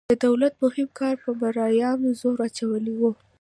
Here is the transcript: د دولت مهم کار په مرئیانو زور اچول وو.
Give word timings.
د 0.11 0.13
دولت 0.25 0.53
مهم 0.63 0.89
کار 0.99 1.15
په 1.23 1.29
مرئیانو 1.41 2.17
زور 2.21 2.37
اچول 2.47 2.85
وو. 2.99 3.11